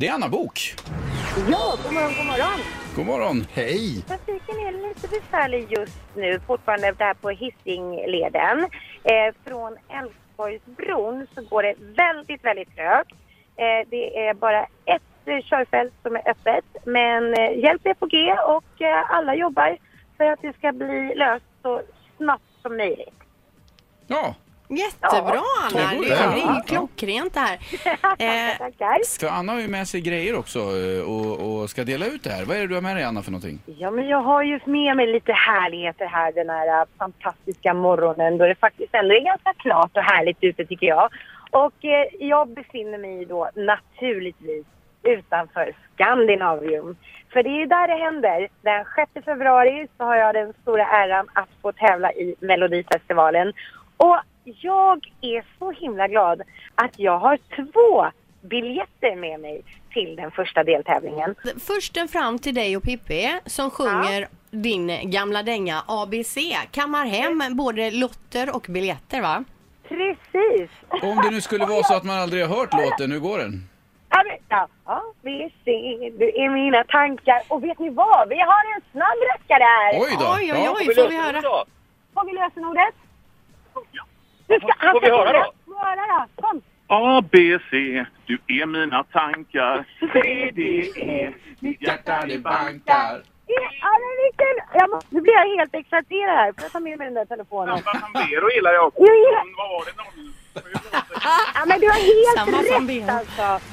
[0.00, 0.74] Det är Anna Bok.
[1.50, 2.60] Ja, god morgon, god morgon.
[2.96, 3.46] God morgon.
[3.52, 4.02] Hej!
[4.08, 8.58] Trafiken är lite besvärlig just nu, fortfarande där på Hisingleden.
[9.04, 13.12] Eh, från Älvsborgsbron så går det väldigt, väldigt trögt.
[13.56, 18.06] Eh, det är bara ett eh, körfält som är öppet, men eh, hjälp är på
[18.06, 19.78] G och eh, alla jobbar
[20.16, 21.82] för att det ska bli löst så
[22.16, 23.20] snabbt som möjligt.
[24.06, 24.34] Ja,
[24.70, 27.58] Jättebra Anna, det är klockrent det här.
[28.18, 29.20] Eh, Tackar.
[29.20, 32.30] för Anna har ju med sig grejer också eh, och, och ska dela ut det
[32.30, 32.44] här.
[32.44, 33.58] Vad är det du har med dig Anna för någonting?
[33.66, 38.38] Ja, men jag har ju med mig lite härligheter här den här äh, fantastiska morgonen
[38.38, 41.08] då det faktiskt ändå är ganska klart och härligt ute tycker jag.
[41.50, 44.66] Och eh, jag befinner mig då naturligtvis
[45.02, 46.96] utanför Skandinavium.
[47.32, 48.48] För det är ju där det händer.
[48.62, 48.84] Den
[49.14, 53.52] 6 februari så har jag den stora äran att få tävla i Melodifestivalen.
[53.96, 54.18] Och
[54.60, 56.42] jag är så himla glad
[56.74, 58.06] att jag har två
[58.48, 61.34] biljetter med mig till den första deltävlingen.
[61.66, 66.36] försten fram till dig och Pippi som sjunger din gamla dänga ABC.
[66.70, 69.44] Kammar hem både lotter och biljetter va?
[69.88, 70.70] Precis!
[71.02, 73.52] Om det nu skulle vara så att man aldrig har hört låten, hur går den?
[74.10, 75.02] Ja, Ja, ja,
[75.64, 77.40] ser, du är mina tankar.
[77.48, 78.28] Och vet ni vad?
[78.28, 80.00] Vi har en snabb rackare här!
[80.02, 80.26] Oj då!
[80.26, 80.74] Oj, oj, Ja.
[80.78, 81.40] oj, får vi höra?
[82.14, 82.94] Får vi lösenordet?
[84.50, 85.52] Du ska, han Får vi höra då?
[85.66, 86.06] Få höra
[86.36, 86.42] då.
[86.42, 86.62] Kom!
[86.86, 89.84] A, B, C, du är mina tankar.
[90.12, 90.62] C, D,
[90.96, 93.22] E, mitt hjärta det bankar.
[94.88, 96.52] Må, nu blir jag helt exalterad här.
[96.52, 97.78] Får jag ta med mig den där telefonen?
[97.78, 99.00] Sambero gillar jag också.
[99.56, 100.34] Vad var det någon?
[101.54, 103.10] Ja, men du har helt Samma som rätt ben.
[103.10, 103.66] alltså.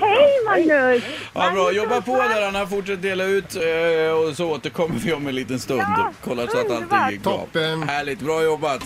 [0.00, 1.02] Hej Magnus!
[1.34, 1.72] Ja, bra.
[1.72, 2.66] Jobba på där Anna.
[2.66, 5.80] Fortsätt dela ut eh, och så återkommer vi om en liten stund.
[5.80, 7.22] Ja, Kolla så att allting är underbart.
[7.22, 7.32] bra.
[7.38, 7.82] Toppen.
[7.88, 8.82] Härligt, bra jobbat.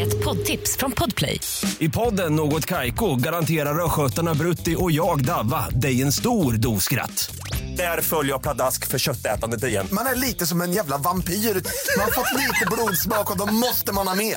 [0.00, 1.40] Ett poddtips från Podplay.
[1.78, 7.30] I podden Något Kaiko garanterar östgötarna Brutti och jag, Davva, dig en stor dos skratt.
[7.76, 9.86] Där följer jag pladask för köttätandet igen.
[9.92, 11.32] Man är lite som en jävla vampyr.
[11.96, 14.36] Man har fått lite blodsmak och då måste man ha mer.